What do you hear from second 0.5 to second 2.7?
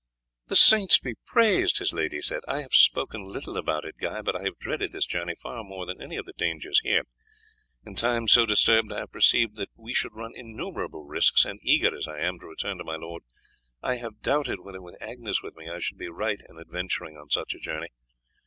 saints be praised!" his lady said. "I